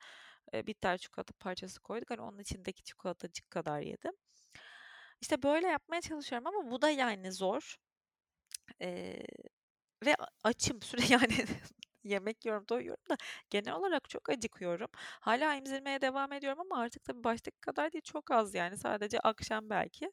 [0.53, 2.11] Eee, bitter çikolata parçası koyduk.
[2.11, 4.13] Hani onun içindeki çikolatacık kadar yedim.
[5.21, 7.77] İşte böyle yapmaya çalışıyorum ama bu da yani zor.
[8.81, 9.25] Eee,
[10.07, 11.47] ve açım süre yani
[12.05, 13.17] yemek yiyorum, doyuyorum da
[13.51, 14.89] genel olarak çok acıkıyorum.
[14.97, 19.71] Hâlâ emzirmeye devam ediyorum ama artık tabii baştaki kadar değil, çok az yani sadece akşam
[19.71, 20.13] belki.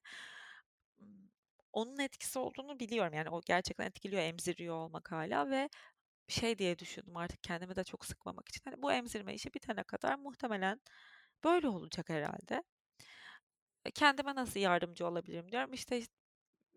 [1.73, 3.13] Onun etkisi olduğunu biliyorum.
[3.13, 5.69] Yani o gerçekten etkiliyor emziriyor olmak hâlâ ve
[6.27, 10.15] şey diye düşündüm artık kendimi de çok sıkmamak için, hani bu emzirme işi bitene kadar
[10.19, 10.81] muhtemelen
[11.43, 12.63] böyle olacak herhâlde.
[13.85, 15.73] E, kendime nasıl yardımcı olabilirim diyorum.
[15.73, 16.01] İşte,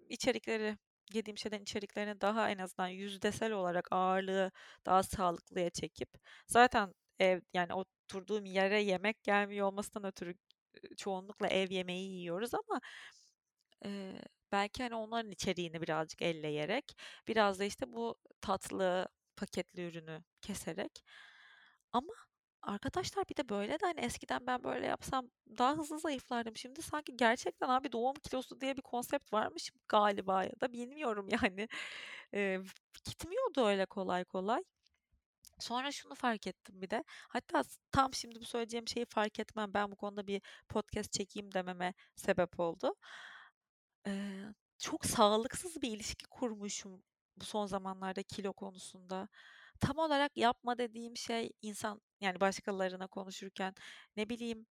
[0.08, 0.78] içerikleri,
[1.14, 4.52] yediğim şeylerin içeriklerini daha en azından yüzdesel olarak ağırlığı
[4.86, 6.08] daha sağlıklıya çekip
[6.46, 10.34] zaten ev yani oturduğum yere yemek gelmiyor olmasından ötürü,
[10.98, 12.80] çoğunlukla ev yemeği yiyoruz ama,
[13.84, 16.96] eee, belki, hani, onların içeriğini birazcık elleyerek,
[17.28, 21.04] biraz da, işte, bu tatlı, paketli ürünü keserek.
[21.92, 22.12] Ama
[22.62, 26.56] arkadaşlar bir de böyle de, hani, eskiden ben böyle yapsam daha hızlı zayıflardım.
[26.56, 31.68] Şimdi sanki gerçekten abi doğum kilosu diye bir konsept varmış galiba ya da bilmiyorum yani.
[32.32, 32.62] Eee,
[33.04, 34.64] gitmiyordu öyle kolay kolay.
[35.58, 37.04] Sonra şunu fark ettim bir de.
[37.28, 41.94] Hatta tam şimdi bu söyleyeceğim şeyi fark etmem, ben bu konuda bir podcast çekeyim dememe
[42.16, 42.94] sebep oldu.
[44.06, 47.02] Eee, çok sağlıksız bir ilişki kurmuşum
[47.36, 49.28] bu son zamanlarda kilo konusunda.
[49.80, 53.74] Tam olarak yapma dediğim şey insan yani başkalarına konuşurken,
[54.16, 54.66] ne bileyim,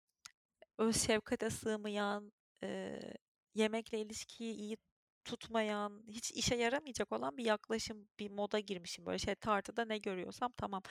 [0.78, 3.14] öz şefkate sığmayan, eee,
[3.56, 4.78] yemekle ilişkiyi iyi
[5.26, 9.06] tutmayan, hiç işe yaramayacak olan bir yaklaşım, bir moda girmişim.
[9.06, 10.82] Böyle şey tartıda ne görüyorsam tamam.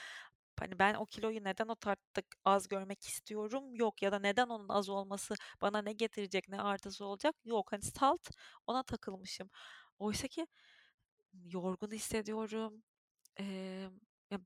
[0.59, 3.75] Hani ben o kiloyu neden o tartıda az görmek istiyorum?
[3.75, 4.01] Yok.
[4.03, 7.35] Ya da neden onun az olması bana ne getirecek, ne artısı olacak?
[7.45, 7.71] Yok.
[7.73, 8.29] Hani salt
[8.67, 9.49] ona takılmışım.
[9.99, 10.47] Oysaki
[11.33, 12.83] yorgun hissediyorum.
[13.37, 13.99] Emm,
[14.31, 14.39] ya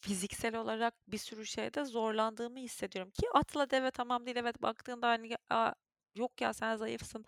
[0.00, 4.36] fiziksel olarak bir sürü şeyde zorlandığımı hissediyorum ki atla deve tamam değil.
[4.36, 5.72] Evet, baktığında, hani, a,
[6.14, 7.24] yok ya sen zayıfsın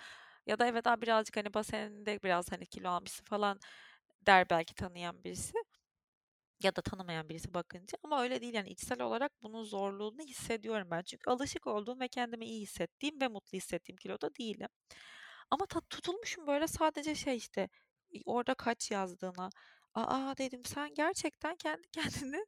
[0.46, 3.58] ya da evet, a, birazcık, hani, baseninde biraz, hani, kilo almışsın falan
[4.26, 5.52] der belki tanıyan birisi
[6.62, 11.02] ya da tanımayan birisi bakınca ama öyle değil yani içsel olarak bunun zorluğunu hissediyorum ben.
[11.02, 14.68] Çünkü alışık olduğum ve kendimi iyi hissettiğim ve mutlu hissettiğim kiloda değilim.
[15.50, 17.68] Ama ta tutulmuşum böyle sadece şey, işte,
[18.26, 19.50] orada kaç yazdığına.
[19.96, 22.46] A, a, dedim sen gerçekten kendi kendini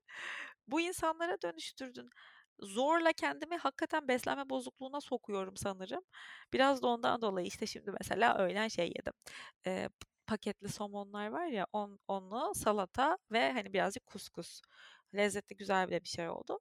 [0.69, 2.11] bu insanlara dönüştürdün.
[2.61, 6.03] Zorla kendimi hakikaten beslenme bozukluğuna sokuyorum sanırım.
[6.53, 9.13] Biraz da ondan dolayı, işte, şimdi mesela öğlen şey yedim,
[9.67, 14.61] eee, p paketli somonlar var ya on onu, salata ve, hani, birazcık kuskus.
[15.17, 16.61] Lezzetli, güzel bir şey oldu.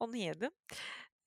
[0.00, 0.52] Onu yedim.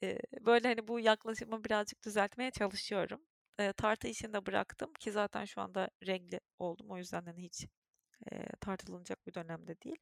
[0.01, 3.21] Eee, böyle, hani, bu yaklaşımı birazcık düzeltmeye çalışıyorum.
[3.60, 6.91] Eee, tartı işini de bıraktım ki zaten şu anda regl oldum.
[6.91, 7.65] O yüzden, hani, hiç,
[8.32, 9.97] eee, tartılınacak bir dönemde değil.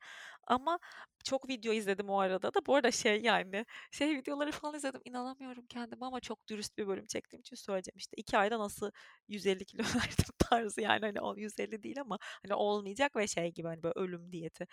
[0.48, 0.80] Ama
[1.24, 2.66] çok video izledim o arada da.
[2.66, 5.02] Bu arada şey, yani, şey videoları falan izledim.
[5.06, 7.98] İnanamıyorum kendime ama çok dürüst bir bölüm çektiğim için söyleyeceğim.
[7.98, 8.92] İşte 2 ayda nasıl
[9.28, 13.68] 150 kilo verdim tarzı yani, hani, o 150 değil ama, hani, olmayacak ve şey gibi,
[13.68, 14.68] hani, böyle ölüm diyeti.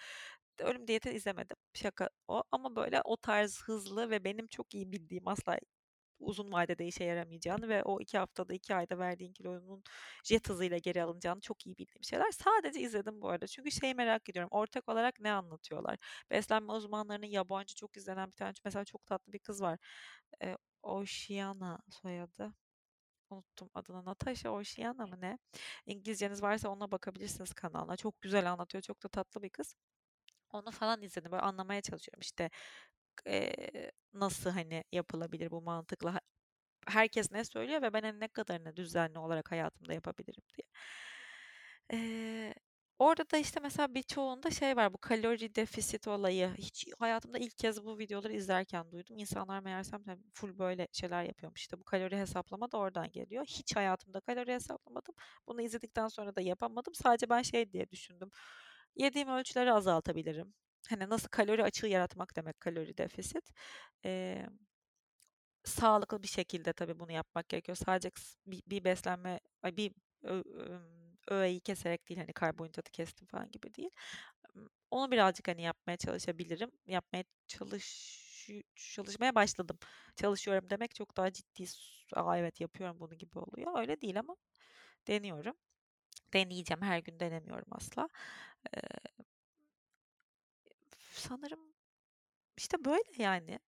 [0.61, 1.57] Ölüm diyeti izlemedim.
[1.75, 5.59] Şaka o ama böyle o tarz hızlı ve benim çok iyi bildiğim asla
[6.23, 9.83] uzun vadede işe yaramayacağını ve o 2 haftada, 2 ayda verdiğin kilonun
[10.25, 12.31] jet hızıyla geri alınacağını çok iyi bildiğim şeyler.
[12.31, 13.47] Sadece izledim bu arada.
[13.47, 15.99] Çünkü şeyi merak ediyorum, ortak olarak ne anlatıyorlar?
[16.31, 19.79] Beslenme uzmanlarının yabancı çok izlenen bir tane mesela çok tatlı bir kız var.
[20.43, 22.55] Eee, Oceana soyadı.
[23.31, 24.05] Unuttum adını.
[24.05, 25.39] Natasha Oceana mı ne?
[25.87, 27.97] İngilizceniz varsa ona bakabilirsiniz kanalına.
[27.97, 28.83] Çok güzel anlatıyor.
[28.83, 29.77] Çok da tatlı bir kız.
[30.51, 31.33] Onu falan izledim.
[31.33, 32.51] Böyle anlamaya çalışıyorum işte,
[33.27, 36.21] eee, nasıl, hani, yapılabilir bu mantıkla?
[36.89, 40.65] herkes ne söylüyor ve ben hani ne kadarını düzenli olarak hayatımda yapabilirim diye.
[41.93, 42.55] Eee,
[42.99, 46.51] orada da işte mesela birçoğunda şey var bu kalori defisit olayı.
[46.59, 49.19] Hiç hayatımda ilk kez bu videoları izlerken duydum.
[49.19, 51.61] İnsanlar meğersem tabii full böyle şeyler yapıyormuş.
[51.61, 53.45] İşte bu kalori hesaplama da oradan geliyor.
[53.47, 55.15] Hiç hayatımda kalori hesaplamadım.
[55.49, 56.95] Bunu izledikten sonra da yapamadım.
[56.95, 58.31] Sadece ben şey diye düşündüm.
[58.97, 60.55] Yediğim ölçüleri azaltabilirim.
[60.89, 63.51] Hani nasıl kalori açığı yaratmak demek kalori defisit.
[64.05, 64.49] Eee
[65.65, 67.77] sağlıklı bir şekilde tabii bunu yapmak gerekiyor.
[67.77, 68.11] Sadece
[68.47, 69.93] bir, bir beslenme, bir
[71.29, 73.91] öğeyi keserek değil hani karbonhidratı kestim falan gibi değil.
[74.91, 76.71] Onu birazcık hani yapmaya çalışabilirim.
[76.87, 78.23] Yapmaya çalış
[78.77, 79.79] çalışmaya başladım.
[80.17, 81.65] Çalışıyorum demek çok daha ciddi.
[82.15, 83.79] Aa evet yapıyorum bunu gibi oluyor.
[83.81, 84.37] Öyle değil ama
[85.09, 85.55] deniyorum.
[86.35, 86.83] Deneyeceğim.
[86.83, 88.09] Her gün denemiyorum asla.
[88.77, 88.81] Ee,
[91.23, 91.61] sanırım
[92.59, 93.59] işte böyle yani.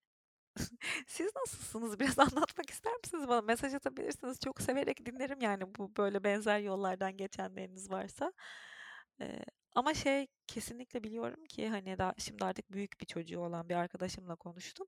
[1.09, 2.01] Siz nasılsınız?
[2.01, 3.43] Biraz anlatmak ister misiniz bana?
[3.43, 4.41] Mesaj atabilirsiniz.
[4.41, 8.33] Çok severek dinlerim yani bu böyle benzer yollardan geçenleriniz varsa.
[9.21, 9.41] Ee,
[9.75, 14.37] ama şey kesinlikle biliyorum ki hani daha şimdi artık büyük bir çocuğu olan bir arkadaşımla
[14.37, 14.87] konuştum.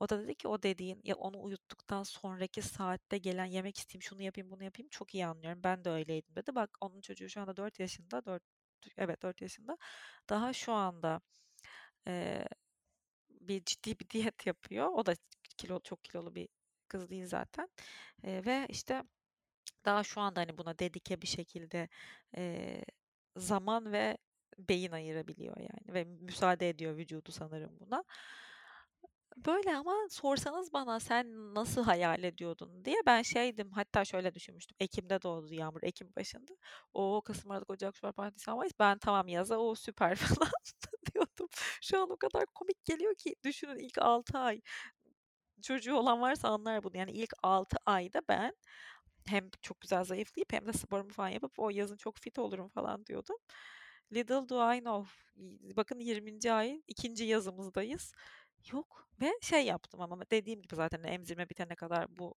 [0.00, 4.22] O da dedi ki o dediğin ya onu uyuttuktan sonraki saatte gelen yemek isteyeyim şunu
[4.22, 5.60] yapayım bunu yapayım çok iyi anlıyorum.
[5.64, 6.54] Ben de öyleydim dedi.
[6.54, 8.24] Bak onun çocuğu şu anda 4 yaşında.
[8.24, 8.42] 4
[8.98, 9.78] evet 4 yaşında.
[10.30, 11.20] Daha şu anda
[12.08, 12.44] e,
[13.30, 14.88] bir ciddi bir diyet yapıyor.
[14.94, 15.14] O da
[15.58, 16.48] kilo çok kilolu bir
[16.88, 17.68] kız değil zaten.
[18.24, 19.02] E, ve işte
[19.84, 21.88] daha şu anda hani buna dedike bir şekilde
[22.36, 22.82] e,
[23.36, 24.18] zaman ve
[24.58, 28.04] beyin ayırabiliyor yani ve müsaade ediyor vücudu sanırım buna.
[29.36, 34.76] Böyle ama sorsanız bana sen nasıl hayal ediyordun diye ben şeydim hatta şöyle düşünmüştüm.
[34.80, 36.52] Ekim'de doğdu Yağmur Ekim başında.
[36.94, 40.52] O Kasım Aralık Ocak Şubat Nisan Mayıs ben tamam yaza o süper falan.
[41.82, 44.60] Şu an o kadar komik geliyor ki düşünün ilk 6 ay
[45.62, 46.96] çocuğu olan varsa anlar bunu.
[46.96, 48.52] Yani ilk 6 ayda ben
[49.26, 53.06] hem çok güzel zayıflayıp hem de sporumu falan yapıp o yazın çok fit olurum falan
[53.06, 53.36] diyordum.
[54.12, 55.12] Little do I know.
[55.76, 56.52] Bakın 20.
[56.52, 58.12] ay ikinci yazımızdayız.
[58.72, 62.34] Yok ve şey yaptım ama dediğim gibi zaten emzirme bitene kadar bu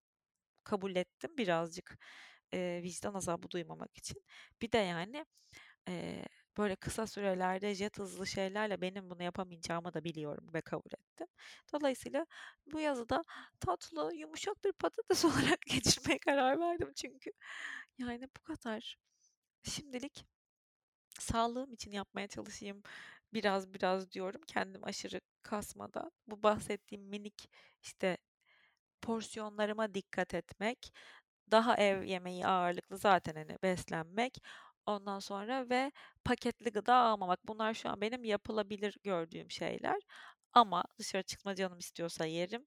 [0.63, 1.97] kabul ettim birazcık
[2.53, 4.23] e, vicdan azabı duymamak için.
[4.61, 5.25] Bir de yani
[5.89, 6.25] e,
[6.57, 11.27] böyle kısa sürelerde jet hızlı şeylerle benim bunu yapamayacağımı da biliyorum ve kabul ettim.
[11.73, 12.25] Dolayısıyla
[12.65, 13.23] bu yazıda
[13.59, 17.31] tatlı, yumuşak bir patates olarak geçirmeye karar verdim çünkü.
[17.97, 18.97] Yani bu kadar.
[19.63, 20.25] Şimdilik
[21.19, 22.83] sağlığım için yapmaya çalışayım
[23.33, 26.11] biraz biraz diyorum kendim aşırı kasmadan.
[26.27, 27.49] Bu bahsettiğim minik
[27.83, 28.17] işte
[29.01, 30.93] porsiyonlarıma dikkat etmek,
[31.51, 34.43] daha ev yemeği ağırlıklı zaten hani beslenmek.
[34.85, 35.91] Ondan sonra ve
[36.25, 37.47] paketli gıda almamak.
[37.47, 39.97] Bunlar şu an benim yapılabilir gördüğüm şeyler.
[40.53, 42.65] Ama dışarı çıkma canım istiyorsa yerim.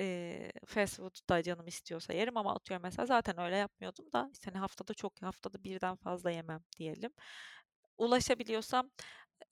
[0.00, 4.50] E, fast food da canım istiyorsa yerim ama atıyorum mesela zaten öyle yapmıyordum da işte
[4.50, 7.12] hani haftada çok haftada birden fazla yemem diyelim.
[7.98, 8.90] Ulaşabiliyorsam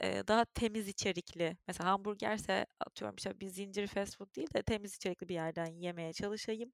[0.02, 4.96] e, daha temiz içerikli mesela hamburgerse atıyorum işte bir zincir fast food değil de temiz
[4.96, 6.72] içerikli bir yerden yemeye çalışayım.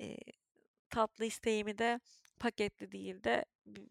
[0.00, 0.16] E,
[0.90, 2.00] tatlı isteğimi de
[2.38, 3.44] paketli değil de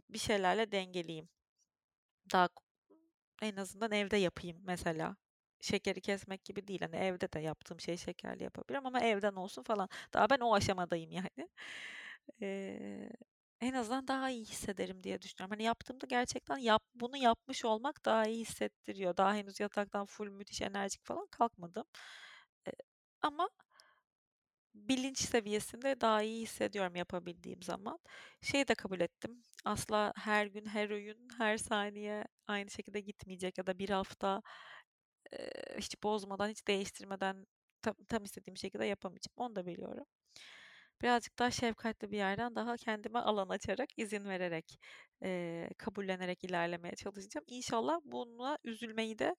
[0.09, 1.29] bir şeylerle dengeleyeyim.
[2.33, 2.49] Daha
[3.41, 5.17] en azından evde yapayım mesela.
[5.61, 6.81] Şekeri kesmek gibi değil.
[6.81, 9.89] Hani evde de yaptığım şey şekerli yapabilirim ama evden olsun falan.
[10.13, 11.29] Daha ben o aşamadayım yani.
[12.41, 13.09] Ee,
[13.61, 15.51] en azından daha iyi hissederim diye düşünüyorum.
[15.51, 19.17] Hani yaptığımda gerçekten yap, bunu yapmış olmak daha iyi hissettiriyor.
[19.17, 21.85] Daha henüz yataktan full müthiş enerjik falan kalkmadım.
[22.67, 22.71] Ee,
[23.21, 23.49] ama
[24.89, 27.99] bilinç seviyesinde daha iyi hissediyorum yapabildiğim zaman.
[28.41, 29.43] Şeyi de kabul ettim.
[29.65, 34.41] Asla her gün, her öğün, her saniye aynı şekilde gitmeyecek ya da bir hafta
[35.33, 35.37] e,
[35.77, 37.45] hiç bozmadan, hiç değiştirmeden
[37.81, 39.33] tam, tam istediğim şekilde yapamayacağım.
[39.37, 40.05] Onu da biliyorum.
[41.01, 44.79] Birazcık daha şefkatli bir yerden daha kendime alan açarak, izin vererek,
[45.23, 47.45] e, kabullenerek ilerlemeye çalışacağım.
[47.47, 49.35] İnşallah buna üzülmeyi de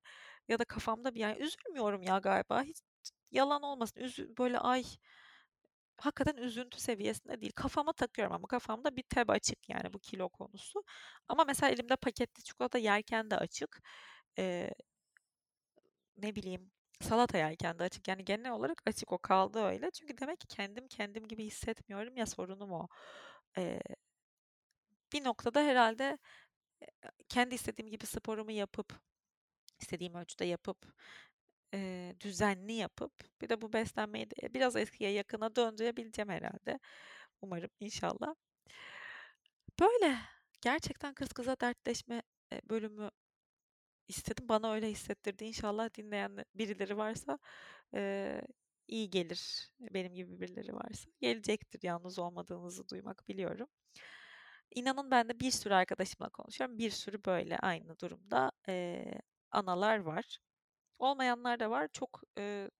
[0.48, 2.62] ya da kafamda bir yani üzülmüyorum ya galiba.
[2.62, 2.78] Hiç
[3.30, 4.00] yalan olmasın.
[4.00, 4.84] Üzü, böyle ay
[6.00, 7.52] hakikaten üzüntü seviyesinde değil.
[7.56, 10.84] Kafama takıyorum ama kafamda bir tab açık yani bu kilo konusu.
[11.28, 13.82] Ama mesela elimde paketli çikolata yerken de açık.
[14.38, 14.70] Ee,
[16.16, 18.08] ne bileyim salata yerken de açık.
[18.08, 19.90] Yani genel olarak açık o kaldı öyle.
[19.90, 22.88] Çünkü demek ki kendim kendim gibi hissetmiyorum ya sorunum o.
[23.58, 23.80] Ee,
[25.12, 26.18] bir noktada herhalde
[27.28, 29.00] kendi istediğim gibi sporumu yapıp
[29.80, 30.94] istediğim ölçüde yapıp
[31.74, 36.78] e, düzenli yapıp bir de bu beslenmeyi de biraz eskiye yakına döndürebileceğim herhalde.
[37.42, 38.35] Umarım inşallah.
[39.81, 40.18] Böyle
[40.61, 42.22] gerçekten kız kıza dertleşme
[42.70, 43.11] bölümü
[44.09, 44.48] istedim.
[44.48, 45.44] Bana öyle hissettirdi.
[45.44, 47.38] İnşallah dinleyen birileri varsa
[47.94, 48.42] e,
[48.88, 51.11] iyi gelir benim gibi birileri varsa.
[51.20, 53.68] Gelecektir yalnız olmadığınızı duymak biliyorum.
[54.74, 56.78] İnanın ben de bir sürü arkadaşımla konuşuyorum.
[56.78, 59.04] Bir sürü böyle aynı durumda e,
[59.50, 60.38] analar var.
[60.98, 61.88] Olmayanlar da var.
[61.92, 62.70] Çok e,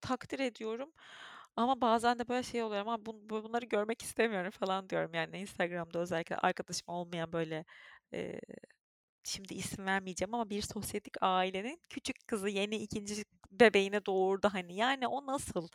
[0.00, 0.92] takdir ediyorum.
[1.56, 5.14] Ama bazen de böyle şey oluyor ama bun, bunları görmek istemiyorum falan diyorum.
[5.14, 7.64] Yani Instagram'da özellikle arkadaşım olmayan böyle
[8.14, 8.40] e,
[9.24, 14.76] şimdi isim vermeyeceğim ama bir sosyetik ailenin küçük kızı yeni ikinci bebeğini doğurdu hani.
[14.76, 15.68] Yani o nasıl?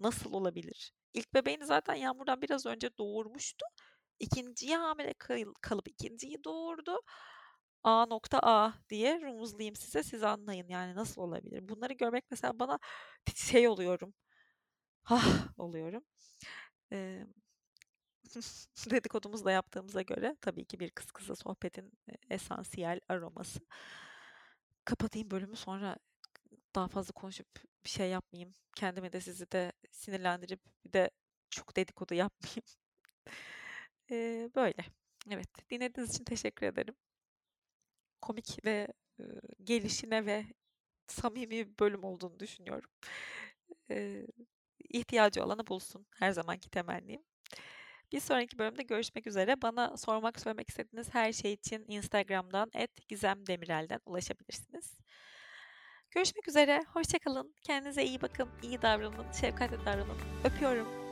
[0.00, 0.92] Nasıl olabilir?
[1.14, 3.66] İlk bebeğini zaten Yağmur'dan biraz önce doğurmuştu.
[4.20, 5.14] İkinciye hamile
[5.60, 7.00] kalıp ikinciyi doğurdu.
[7.84, 11.68] A nokta A diye rumuzlayayım size siz anlayın yani nasıl olabilir.
[11.68, 12.78] Bunları görmek mesela bana
[13.34, 14.14] şey oluyorum.
[15.02, 16.04] Hah oluyorum.
[16.92, 17.26] Ee,
[18.90, 21.92] dedikodumuzu da yaptığımıza göre tabii ki bir kız kıza sohbetin
[22.30, 23.60] esansiyel aroması.
[24.84, 25.96] Kapatayım bölümü sonra
[26.74, 27.48] daha fazla konuşup
[27.84, 28.54] bir şey yapmayayım.
[28.76, 31.10] Kendimi de sizi de sinirlendirip bir de
[31.50, 32.64] çok dedikodu yapmayayım.
[34.10, 34.84] ee, böyle.
[35.30, 36.94] Evet, dinlediğiniz için teşekkür ederim.
[38.20, 38.88] Komik ve
[39.20, 39.24] e,
[39.64, 40.44] gelişine ve
[41.06, 42.90] samimi bir bölüm olduğunu düşünüyorum.
[43.90, 44.26] E,
[44.88, 46.06] ihtiyacı olanı bulsun.
[46.18, 47.22] Her zamanki temennim.
[48.12, 49.62] Bir sonraki bölümde görüşmek üzere.
[49.62, 52.70] Bana sormak, söylemek istediğiniz her şey için Instagram'dan
[53.08, 54.98] @gizemdemirel'den ulaşabilirsiniz.
[56.10, 56.84] Görüşmek üzere.
[56.92, 57.54] Hoşçakalın.
[57.62, 58.48] Kendinize iyi bakın.
[58.62, 59.32] iyi davranın.
[59.32, 60.18] Şefkatle davranın.
[60.44, 61.07] Öpüyorum.